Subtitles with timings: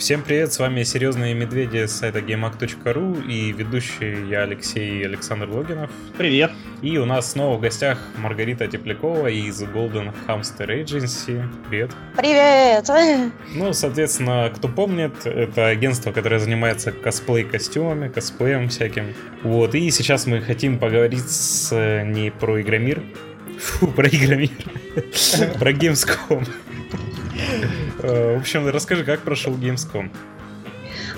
[0.00, 5.90] Всем привет, с вами Серьезные Медведи с сайта GameHack.ru и ведущий я Алексей Александр Логинов.
[6.16, 6.52] Привет.
[6.80, 11.46] И у нас снова в гостях Маргарита Теплякова из Golden Hamster Agency.
[11.68, 11.90] Привет.
[12.16, 12.88] Привет.
[13.54, 19.12] Ну, соответственно, кто помнит, это агентство, которое занимается косплей-костюмами, косплеем всяким.
[19.42, 23.02] Вот, и сейчас мы хотим поговорить с, не про Игромир,
[23.58, 24.48] фу, про Игромир,
[25.58, 26.48] про Gamescom.
[28.02, 30.10] Э, в общем, расскажи, как прошел Gamescom?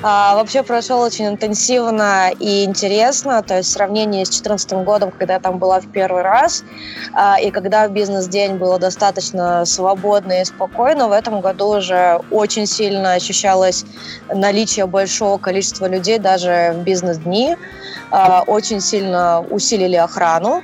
[0.04, 5.34] А, вообще прошел очень интенсивно и интересно, то есть в сравнении с 2014 годом, когда
[5.34, 6.64] я там была в первый раз,
[7.12, 12.66] а, и когда в бизнес-день было достаточно свободно и спокойно, в этом году уже очень
[12.66, 13.84] сильно ощущалось
[14.34, 17.56] наличие большого количества людей даже в бизнес-дни.
[18.10, 20.62] А, очень сильно усилили охрану,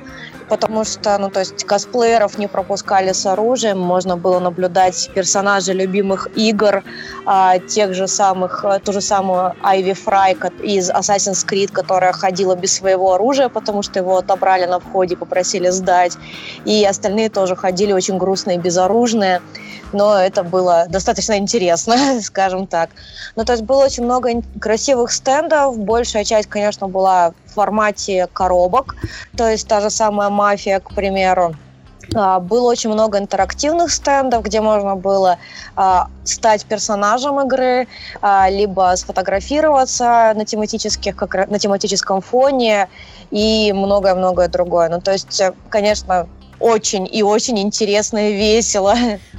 [0.49, 6.27] потому что, ну, то есть косплееров не пропускали с оружием, можно было наблюдать персонажей любимых
[6.35, 6.83] игр,
[7.25, 12.55] а, тех же самых, э, ту же самую Айви Фрай из Assassin's Creed, которая ходила
[12.55, 16.17] без своего оружия, потому что его отобрали на входе, попросили сдать,
[16.65, 19.41] и остальные тоже ходили очень грустные, безоружные
[19.93, 22.89] но это было достаточно интересно, скажем так.
[23.35, 28.95] Ну, то есть было очень много красивых стендов, большая часть, конечно, была в формате коробок,
[29.35, 31.55] то есть та же самая «Мафия», к примеру,
[32.15, 35.37] а, было очень много интерактивных стендов, где можно было
[35.75, 37.87] а, стать персонажем игры,
[38.21, 42.89] а, либо сфотографироваться на, тематических, как, на тематическом фоне
[43.31, 44.89] и многое-многое другое.
[44.89, 46.27] Ну, то есть, конечно,
[46.59, 48.95] очень и очень интересно и весело.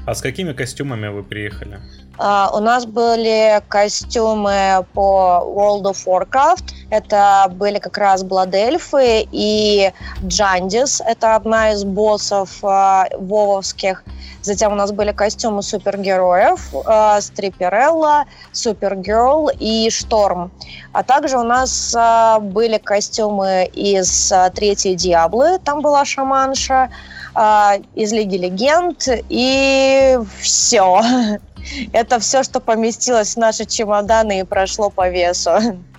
[0.06, 1.80] А с какими костюмами вы приехали?
[2.18, 6.74] Uh, у нас были костюмы по World of Warcraft.
[6.90, 9.92] Это были как раз Бладельфы и
[10.24, 11.00] Джандис.
[11.00, 14.02] Это одна из боссов uh, вововских.
[14.42, 16.74] Затем у нас были костюмы супергероев.
[16.74, 20.50] Uh, Стриперелла, Супергерл и Шторм.
[20.92, 25.58] А также у нас uh, были костюмы из uh, Третьей Диаблы.
[25.58, 26.90] Там была шаманша.
[27.34, 29.06] Uh, из Лиги Легенд.
[29.28, 31.00] И все.
[31.92, 35.52] Это все, что поместилось в наши чемоданы и прошло по весу.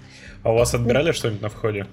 [0.43, 1.85] А у вас отбирали что-нибудь на входе?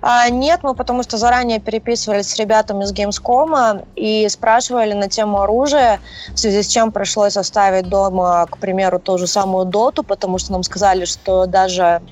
[0.00, 5.40] А, нет, мы потому что заранее переписывались с ребятами из Gamescom и спрашивали на тему
[5.40, 6.00] оружия,
[6.34, 10.52] в связи с чем пришлось оставить дома, к примеру, ту же самую доту, потому что
[10.52, 12.02] нам сказали, что даже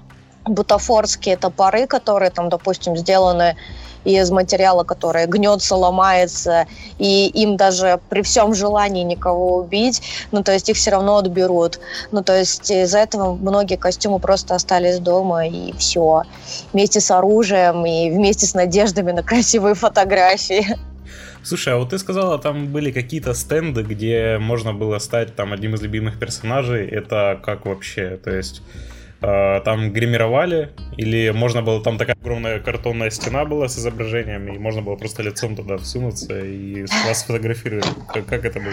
[0.44, 3.56] бутафорские топоры, которые там, допустим, сделаны
[4.04, 6.66] из материала, который гнется, ломается,
[6.98, 10.02] и им даже при всем желании никого убить,
[10.32, 11.80] ну, то есть их все равно отберут.
[12.12, 16.22] Ну, то есть из-за этого многие костюмы просто остались дома, и все.
[16.72, 20.66] Вместе с оружием и вместе с надеждами на красивые фотографии.
[21.42, 25.74] Слушай, а вот ты сказала, там были какие-то стенды, где можно было стать там одним
[25.74, 26.86] из любимых персонажей.
[26.86, 28.18] Это как вообще?
[28.22, 28.62] То есть
[29.20, 34.82] там гримировали, или можно было, там такая огромная картонная стена была с изображением, и можно
[34.82, 37.84] было просто лицом туда всунуться и вас сфотографировали.
[38.12, 38.72] Как, как это было?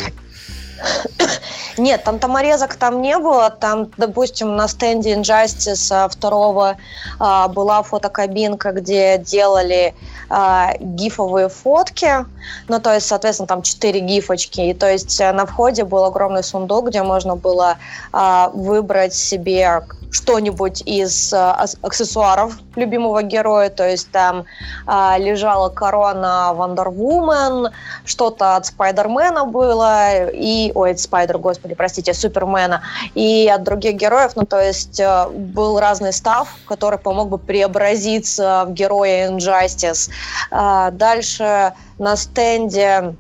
[1.77, 3.49] Нет, там томорезок там не было.
[3.49, 6.77] Там, допустим, на стенде Injustice а, второго
[7.19, 9.93] а, была фотокабинка, где делали
[10.29, 12.25] а, гифовые фотки.
[12.67, 14.61] Ну, то есть, соответственно, там четыре гифочки.
[14.61, 17.77] И то есть на входе был огромный сундук, где можно было
[18.11, 24.45] а, выбрать себе что-нибудь из э, аксессуаров любимого героя, то есть там
[24.87, 27.71] э, лежала корона Вандервумен,
[28.05, 32.81] что-то от Спайдермена было, и, ой, от Спайдер, господи, простите, Супермена,
[33.15, 38.65] и от других героев, ну, то есть э, был разный став, который помог бы преобразиться
[38.67, 40.09] в героя Injustice.
[40.51, 43.15] Э, дальше на стенде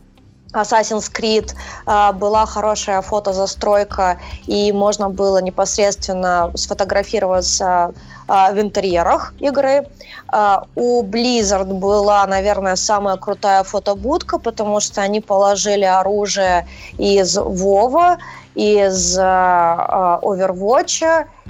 [0.61, 1.53] Assassin's Creed
[1.85, 7.93] а, была хорошая фотозастройка, и можно было непосредственно сфотографироваться
[8.27, 9.87] а, в интерьерах игры.
[10.27, 16.67] А, у Blizzard была, наверное, самая крутая фотобудка, потому что они положили оружие
[16.97, 18.17] из Вова,
[18.55, 20.45] из Overwatch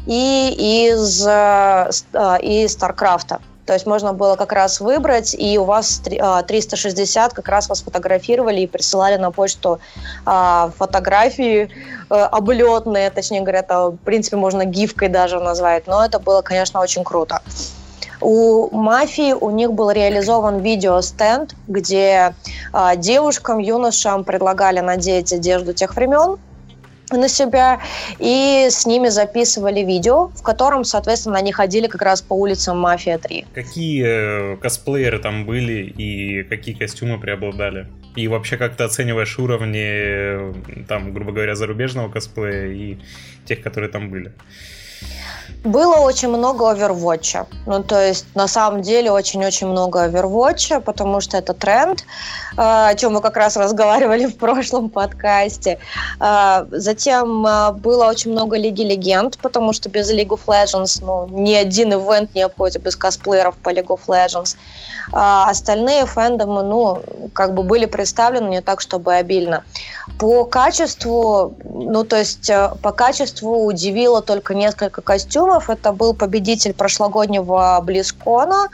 [0.05, 3.39] и из, из StarCraft.
[3.67, 6.01] То есть можно было как раз выбрать, и у вас
[6.47, 9.79] 360 а, как раз вас фотографировали и присылали на почту
[10.25, 11.69] а, фотографии
[12.09, 16.79] э, облетные, точнее говоря, это, в принципе, можно гифкой даже назвать, но это было, конечно,
[16.79, 17.41] очень круто.
[18.21, 22.33] У мафии у них был реализован видеостенд, где
[22.73, 26.37] э, девушкам, юношам предлагали надеть одежду тех времен,
[27.11, 27.79] на себя,
[28.19, 33.17] и с ними записывали видео, в котором, соответственно, они ходили как раз по улицам Мафия
[33.17, 33.45] 3.
[33.53, 37.87] Какие э, косплееры там были и какие костюмы преобладали?
[38.15, 40.53] И вообще как ты оцениваешь уровни, э,
[40.87, 42.97] там, грубо говоря, зарубежного косплея и
[43.45, 44.33] тех, которые там были?
[45.63, 47.47] Было очень много овервотча.
[47.65, 52.93] Ну, то есть, на самом деле, очень-очень много овервотча, потому что это тренд, э, о
[52.95, 55.79] чем мы как раз разговаривали в прошлом подкасте.
[56.19, 61.27] Э, затем э, было очень много Лиги Легенд, потому что без League of Legends ну,
[61.27, 64.55] ни один ивент не обходится без косплееров по League of Legends.
[65.11, 67.01] Остальные фэндомы, ну,
[67.33, 69.63] как бы были представлены не так, чтобы обильно.
[70.19, 72.51] По качеству, ну, то есть,
[72.81, 75.69] по качеству удивило только несколько костюмов, Ефремов.
[75.69, 78.67] Это был победитель прошлогоднего Близкона.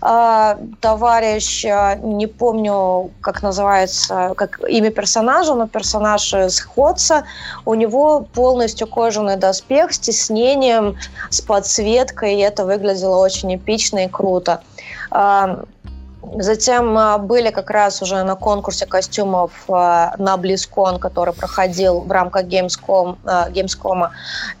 [0.00, 7.24] А, товарищ, а, не помню, как называется, как имя персонажа, но персонаж из Ходса.
[7.64, 10.96] У него полностью кожаный доспех с тиснением,
[11.30, 14.62] с подсветкой, и это выглядело очень эпично и круто.
[16.36, 22.10] Затем а, были как раз уже на конкурсе костюмов а, на Близкон, который проходил в
[22.10, 24.10] рамках Gamescom, а, Gamescom.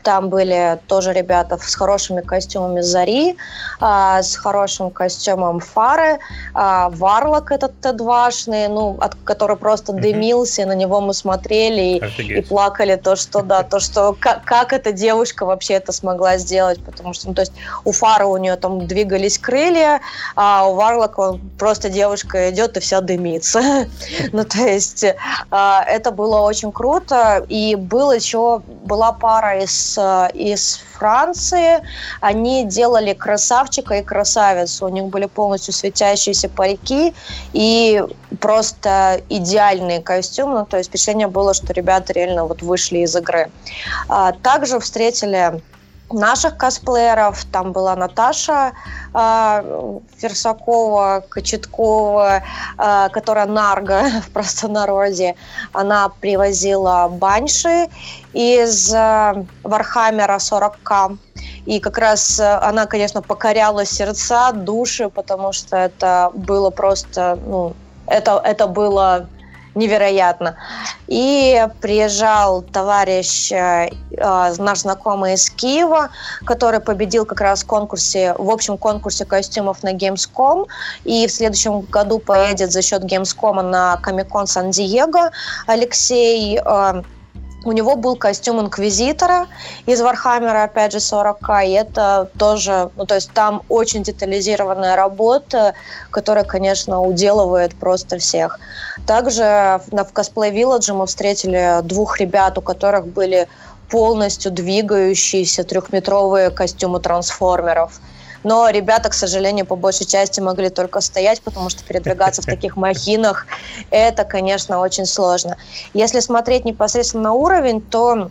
[0.02, 3.36] Там были тоже ребята с хорошими костюмами Зари,
[3.80, 6.18] с хорошим костюмом Фары,
[6.52, 12.40] Варлок этот Т2-шный, ну, от, который просто дымился, и на него мы смотрели и, и
[12.42, 17.14] плакали, то, что, да, то, что как, как эта девушка вообще это смогла сделать, потому
[17.14, 17.52] что, ну, то есть
[17.84, 20.00] у Фары у нее там двигались крылья,
[20.36, 23.88] а у Варлока он просто девушка идет и вся дымится.
[24.32, 25.02] ну, то есть
[25.50, 27.42] а, это было очень круто.
[27.48, 29.98] И был еще, была пара из,
[30.34, 31.80] из Франции.
[32.20, 34.84] Они делали красавчика и красавицу.
[34.84, 37.14] У них были полностью светящиеся парики
[37.54, 38.04] и
[38.40, 40.58] просто идеальные костюмы.
[40.58, 43.50] Ну, то есть впечатление было, что ребята реально вот вышли из игры.
[44.10, 45.62] А, также встретили
[46.12, 47.44] наших косплееров.
[47.46, 48.72] Там была Наташа
[49.14, 52.42] э, Ферсакова, Кочеткова,
[52.78, 55.36] э, которая Нарга в простонародье.
[55.72, 57.88] Она привозила банши
[58.32, 61.18] из э, Warhammer а 40к.
[61.66, 67.74] И как раз она, конечно, покоряла сердца, души, потому что это было просто, ну,
[68.06, 69.28] это, это было
[69.74, 70.56] невероятно.
[71.06, 76.10] И приезжал товарищ, э, э, наш знакомый из Киева,
[76.44, 80.66] который победил как раз в конкурсе, в общем конкурсе костюмов на Gamescom,
[81.04, 85.30] и в следующем году поедет за счет Gamescom на Comic-Con Сан-Диего.
[85.66, 87.02] Алексей э,
[87.64, 89.46] у него был костюм инквизитора
[89.86, 94.96] из Warhammer а, опять же, 40к, и это тоже, ну, то есть там очень детализированная
[94.96, 95.74] работа,
[96.10, 98.58] которая, конечно, уделывает просто всех.
[99.06, 103.48] Также в косплей Village мы встретили двух ребят, у которых были
[103.90, 108.00] полностью двигающиеся трехметровые костюмы трансформеров–
[108.44, 112.76] но ребята, к сожалению, по большей части могли только стоять, потому что передвигаться в таких
[112.76, 113.46] махинах
[113.90, 115.56] это, конечно, очень сложно.
[115.92, 118.30] Если смотреть непосредственно на уровень, то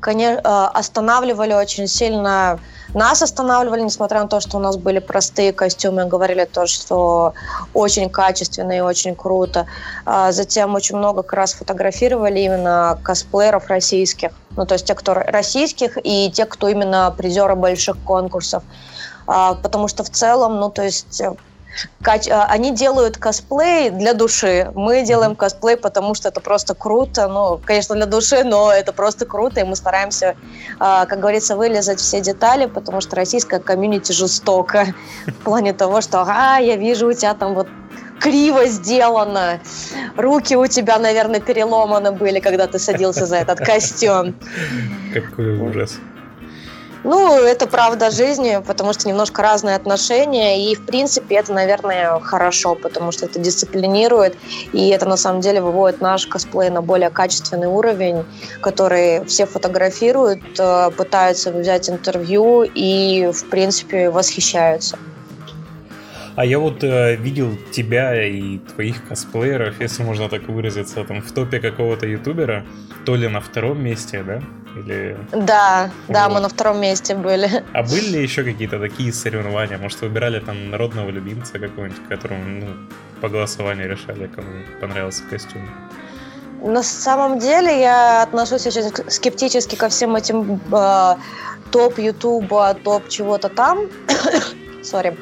[0.00, 2.58] конечно, а, останавливали очень сильно
[2.94, 7.32] нас останавливали, несмотря на то, что у нас были простые костюмы, говорили то, что
[7.72, 9.66] очень качественно и очень круто.
[10.04, 15.14] А затем очень много как раз фотографировали именно косплееров российских, ну то есть те, кто
[15.14, 18.62] российских и те, кто именно призеры больших конкурсов.
[19.24, 21.36] Потому что в целом, ну то есть а,
[22.04, 24.70] они делают косплей для души.
[24.74, 27.28] Мы делаем косплей, потому что это просто круто.
[27.28, 30.36] Ну, конечно, для души, но это просто круто, и мы стараемся,
[30.78, 34.94] а, как говорится, вылезать все детали, потому что российская комьюнити жестоко
[35.26, 37.68] в плане того, что «А, я вижу, у тебя там вот
[38.20, 39.60] криво сделано.
[40.16, 44.34] Руки у тебя, наверное, переломаны были, когда ты садился за этот костюм.
[45.12, 45.98] Какой ужас.
[47.04, 52.76] Ну, это правда жизни, потому что немножко разные отношения, и, в принципе, это, наверное, хорошо,
[52.76, 54.36] потому что это дисциплинирует,
[54.72, 58.24] и это, на самом деле, выводит наш косплей на более качественный уровень,
[58.60, 64.96] который все фотографируют, э, пытаются взять интервью и, в принципе, восхищаются.
[66.36, 71.32] А я вот э, видел тебя и твоих косплееров, если можно так выразиться, там в
[71.32, 72.64] топе какого-то ютубера,
[73.04, 74.40] то ли на втором месте, да?
[74.76, 75.18] Или...
[75.32, 76.14] Да, вот.
[76.14, 77.64] да, мы на втором месте были.
[77.72, 79.78] А были ли еще какие-то такие соревнования?
[79.78, 82.66] Может, выбирали там народного любимца какого-нибудь, которому ну,
[83.20, 84.48] по голосованию решали, кому
[84.80, 85.62] понравился костюм?
[86.62, 91.16] На самом деле я отношусь очень скептически ко всем этим э,
[91.72, 93.88] топ Ютуба, топ чего-то там.
[94.82, 95.16] Сори.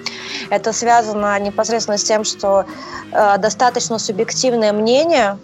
[0.51, 2.67] Это связано непосредственно с тем, что
[3.13, 5.39] э, достаточно субъективное мнение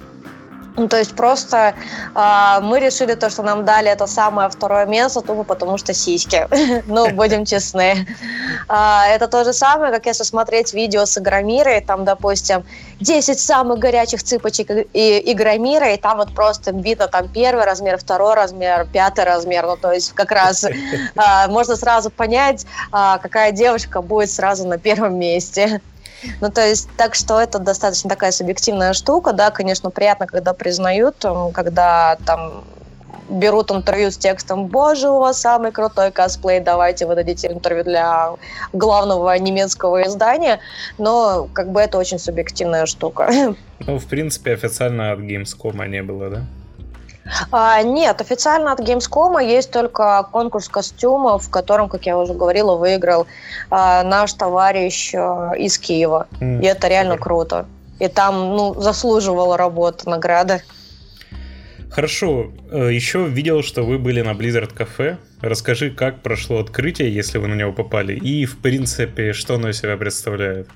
[0.77, 1.75] Ну, то есть просто
[2.15, 6.47] э, мы решили то, что нам дали это самое второе место, тупо потому что сиськи.
[6.87, 8.07] ну, будем честны.
[8.69, 12.65] Э, это то же самое, как если смотреть видео с Игромирой, там, допустим,
[13.01, 18.35] 10 самых горячих цыпочек и Игромира, и там вот просто бито там первый размер, второй
[18.35, 19.67] размер, пятый размер.
[19.67, 20.75] Ну, то есть как раз э,
[21.49, 25.81] можно сразу понять, э, какая девушка будет сразу на первом месте.
[26.41, 31.25] Ну, то есть, так что это достаточно такая субъективная штука, да, конечно, приятно, когда признают,
[31.53, 32.65] когда там
[33.29, 38.31] берут интервью с текстом «Боже, у вас самый крутой косплей, давайте вы дадите интервью для
[38.73, 40.61] главного немецкого издания»,
[40.99, 43.55] но как бы это очень субъективная штука.
[43.81, 46.45] Ну, в принципе, официально от Gamescom не было, да?
[47.51, 52.77] А, нет, официально от Gamescom есть только конкурс костюмов, в котором, как я уже говорила,
[52.77, 53.27] выиграл
[53.71, 56.29] а, наш товарищ а, из Киева.
[56.41, 56.63] Mm.
[56.63, 57.67] И это реально круто.
[57.99, 60.61] И там, ну, заслуживала работа, награда.
[61.91, 62.53] Хорошо.
[62.71, 65.17] Э, Еще видел, что вы были на Blizzard кафе.
[65.41, 69.79] Расскажи, как прошло открытие, если вы на него попали, и, в принципе, что оно из
[69.79, 70.69] себя представляет.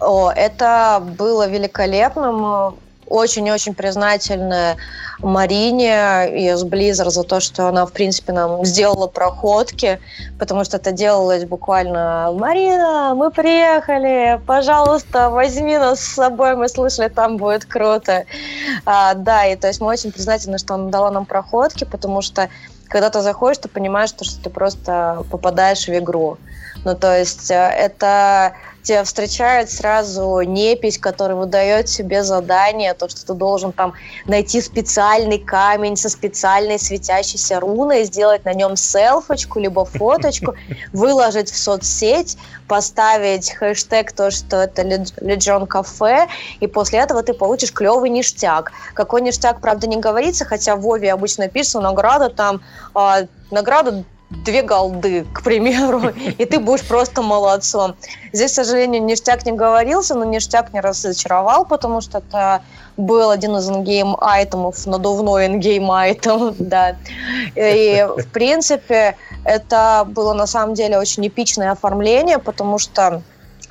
[0.00, 2.74] О, это было великолепно
[3.08, 4.76] очень-очень признательна
[5.20, 10.00] Марине из Blizzard за то, что она, в принципе, нам сделала проходки,
[10.38, 17.08] потому что это делалось буквально «Марина, мы приехали, пожалуйста, возьми нас с собой, мы слышали,
[17.08, 18.24] там будет круто».
[18.84, 22.48] А, да, и то есть мы очень признательны, что она дала нам проходки, потому что
[22.88, 26.38] когда ты заходишь, ты понимаешь, что ты просто попадаешь в игру.
[26.84, 28.52] Ну, то есть э, это
[29.04, 33.94] встречает сразу непись, который выдает тебе задание, то, что ты должен там
[34.26, 40.54] найти специальный камень со специальной светящейся руной, сделать на нем селфочку, либо фоточку,
[40.92, 42.36] выложить в соцсеть,
[42.68, 46.28] поставить хэштег то, что это Legion Cafe,
[46.60, 48.72] и после этого ты получишь клевый ништяк.
[48.94, 52.60] Какой ништяк, правда, не говорится, хотя в Вове обычно пишется награда там,
[52.94, 57.94] э, награда две голды, к примеру, и ты будешь просто молодцом.
[58.32, 62.62] Здесь, к сожалению, ништяк не говорился, но ништяк не разочаровал, потому что это
[62.96, 66.96] был один из in-game item ов, надувной in-game item, да.
[67.54, 73.22] И, в принципе, это было на самом деле очень эпичное оформление, потому что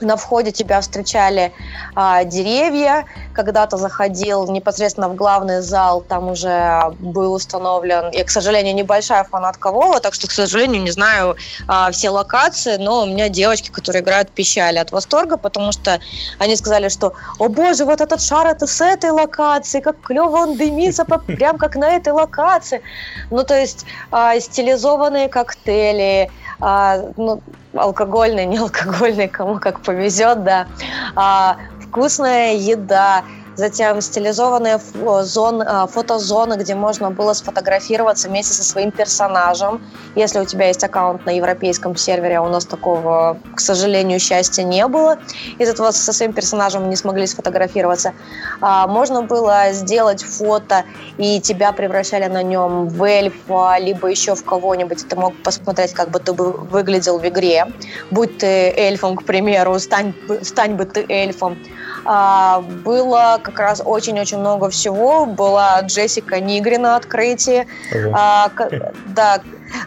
[0.02, 1.52] на входе тебя встречали
[1.96, 3.06] а, деревья.
[3.34, 9.24] Когда ты заходил непосредственно в главный зал, там уже был установлен, я, к сожалению, небольшая
[9.24, 11.36] фанатка Вова, так что, к сожалению, не знаю
[11.68, 16.00] а, все локации, но у меня девочки, которые играют, пищали от восторга, потому что
[16.40, 20.58] они сказали, что, о боже, вот этот шар это с этой локации, как клево он
[20.58, 22.82] дымится, прям как на этой локации.
[23.32, 26.30] Ну, то есть а, стилизованные коктейли,
[26.63, 27.41] а, ну,
[27.75, 30.67] алкогольный, не алкогольный, кому как повезет, да,
[31.15, 33.24] а, вкусная еда,
[33.55, 34.79] затем стилизованные
[35.22, 39.81] зон, а, фотозоны, где можно было сфотографироваться вместе со своим персонажем.
[40.15, 44.63] Если у тебя есть аккаунт на европейском сервере, а у нас такого, к сожалению, счастья
[44.63, 45.19] не было.
[45.60, 48.13] Из этого со своим персонажем не смогли сфотографироваться.
[48.62, 50.83] А, можно было сделать фото,
[51.17, 55.07] и тебя превращали на нем в эльфа, либо еще в кого-нибудь.
[55.07, 57.67] Ты мог посмотреть, как бы ты выглядел в игре.
[58.12, 61.57] Будь ты эльфом, к примеру, стань, стань бы ты эльфом.
[62.05, 65.25] А, было как раз очень-очень много всего.
[65.25, 67.67] Была Джессика Нигри на открытии,
[68.13, 68.50] а,
[69.07, 69.39] да,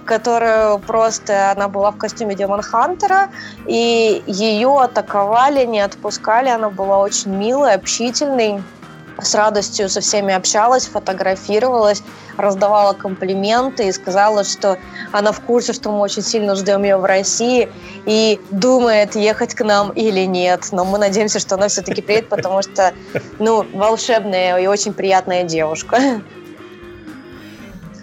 [0.05, 3.29] которая просто, она была в костюме Демон Хантера,
[3.67, 8.63] и ее атаковали, не отпускали, она была очень милой, общительной
[9.21, 12.03] с радостью со всеми общалась, фотографировалась,
[12.37, 14.79] раздавала комплименты и сказала, что
[15.13, 17.71] она в курсе, что мы очень сильно ждем ее в России
[18.05, 20.69] и думает, ехать к нам или нет.
[20.73, 22.93] Но мы надеемся, что она все-таки приедет, потому что,
[23.39, 26.21] ну, волшебная и очень приятная девушка.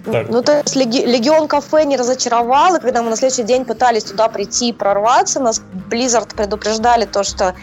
[0.05, 0.27] Так.
[0.29, 4.03] Ну, то есть Леги- Легион кафе не разочаровал, и когда мы на следующий день пытались
[4.03, 7.55] туда прийти и прорваться, нас Blizzard предупреждали то, что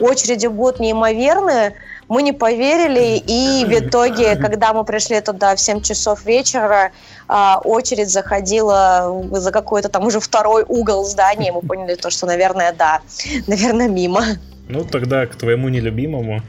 [0.00, 1.76] очереди будут неимоверные,
[2.08, 6.92] мы не поверили, и в итоге, когда мы пришли туда в 7 часов вечера,
[7.28, 12.72] а, очередь заходила за какой-то там уже второй угол здания, мы поняли то, что, наверное,
[12.72, 13.00] да,
[13.46, 14.24] наверное, мимо.
[14.68, 16.40] Ну, тогда к твоему нелюбимому.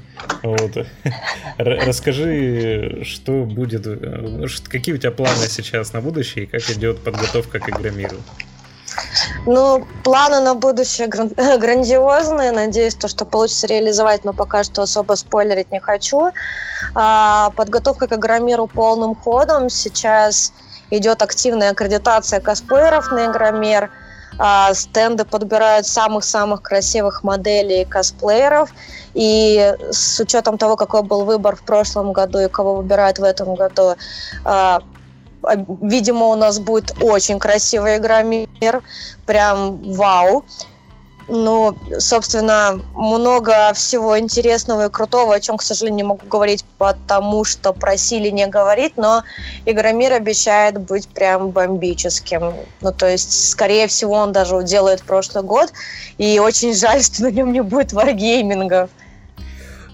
[0.41, 0.87] Вот.
[1.57, 7.59] Расскажи, что будет, э, какие у тебя планы сейчас на будущее и как идет подготовка
[7.59, 8.17] к Игромиру?
[9.45, 12.51] Ну, планы на будущее гран- грандиозные.
[12.51, 16.31] Надеюсь, то, что получится реализовать, но пока что особо спойлерить не хочу.
[16.93, 19.69] А, подготовка к Игромиру полным ходом.
[19.69, 20.53] Сейчас
[20.89, 23.91] идет активная аккредитация косплееров на Игромир.
[24.37, 28.73] А, стенды подбирают самых-самых красивых моделей косплееров.
[29.13, 33.55] И с учетом того, какой был выбор в прошлом году и кого выбирают в этом
[33.55, 33.95] году,
[34.43, 34.81] а,
[35.81, 38.83] видимо, у нас будет очень красивая игра мир.
[39.25, 40.43] Прям вау.
[41.27, 47.43] Ну, собственно, много всего интересного и крутого, о чем, к сожалению, не могу говорить, потому
[47.45, 49.23] что просили не говорить, но
[49.65, 52.53] Игромир обещает быть прям бомбическим.
[52.81, 55.73] Ну, то есть, скорее всего, он даже уделает прошлый год,
[56.19, 58.89] и очень жаль, что на нем не будет варгейминга.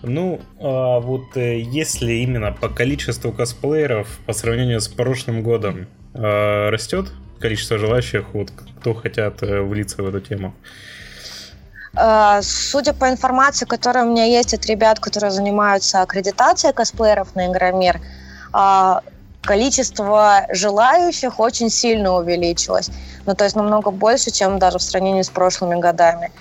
[0.03, 6.69] Ну, а вот э, если именно по количеству косплееров по сравнению с прошлым годом э,
[6.69, 7.07] растет
[7.39, 10.53] количество желающих, вот кто хотят э, влиться в эту тему?
[11.95, 17.47] Э, судя по информации, которая у меня есть от ребят, которые занимаются аккредитацией косплееров на
[17.51, 18.01] Игромир,
[18.53, 18.93] э,
[19.41, 22.89] количество желающих очень сильно увеличилось.
[23.25, 26.31] Ну, то есть намного больше, чем даже в сравнении с прошлыми годами.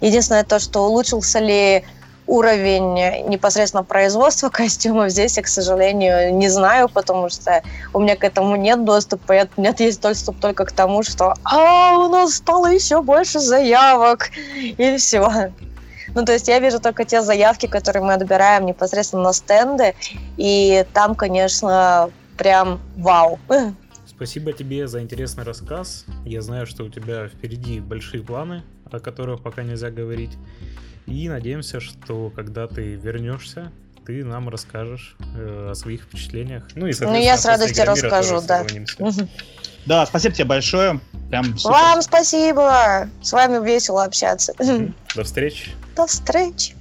[0.00, 1.84] Единственное то, что улучшился ли
[2.26, 8.24] уровень непосредственно производства костюмов здесь я, к сожалению, не знаю, потому что у меня к
[8.24, 9.48] этому нет доступа.
[9.56, 14.30] У меня есть доступ только к тому, что а, у нас стало еще больше заявок,
[14.56, 15.52] и все.
[16.14, 19.94] Ну, то есть я вижу только те заявки, которые мы отбираем непосредственно на стенды,
[20.36, 23.38] и там, конечно, прям вау.
[24.06, 26.06] Спасибо тебе за интересный рассказ.
[26.24, 30.30] Я знаю, что у тебя впереди большие планы, о которых пока нельзя говорить.
[31.06, 33.70] И надеемся, что когда ты вернешься,
[34.06, 36.64] ты нам расскажешь э, о своих впечатлениях.
[36.74, 38.64] Ну, и, ну я с радостью расскажу, да.
[39.86, 41.00] Да, спасибо тебе большое.
[41.30, 41.74] Прям супер.
[41.74, 43.08] Вам спасибо.
[43.22, 44.52] С вами весело общаться.
[45.14, 45.70] До встречи.
[45.94, 46.74] До встречи.